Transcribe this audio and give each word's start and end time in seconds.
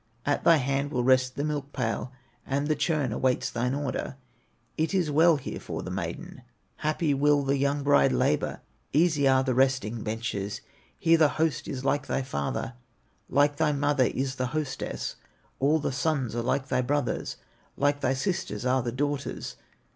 At 0.25 0.43
thy 0.43 0.55
hand 0.57 0.89
will 0.89 1.03
rest 1.03 1.35
the 1.35 1.43
milk 1.43 1.73
pail, 1.73 2.11
And 2.43 2.65
the 2.67 2.75
churn 2.75 3.11
awaits 3.11 3.51
thine 3.51 3.75
order; 3.75 4.15
It 4.75 4.95
is 4.95 5.11
well 5.11 5.35
here 5.37 5.59
for 5.59 5.83
the 5.83 5.91
maiden, 5.91 6.41
Happy 6.77 7.13
will 7.13 7.43
the 7.43 7.57
young 7.59 7.83
bride 7.83 8.11
labor, 8.11 8.61
Easy 8.93 9.27
are 9.27 9.43
the 9.43 9.53
resting 9.53 10.01
benches; 10.01 10.61
Here 10.97 11.19
the 11.19 11.29
host 11.37 11.67
is 11.67 11.85
like 11.85 12.07
thy 12.07 12.23
father, 12.23 12.73
Like 13.29 13.57
thy 13.57 13.73
mother 13.73 14.05
is 14.05 14.37
the 14.37 14.47
hostess, 14.57 15.17
All 15.59 15.77
the 15.77 15.91
sons 15.91 16.35
are 16.35 16.41
like 16.41 16.69
thy 16.69 16.81
brothers, 16.81 17.37
Like 17.77 18.01
thy 18.01 18.15
sisters 18.15 18.65
are 18.65 18.81
the 18.81 18.91
daughters. 18.91 19.55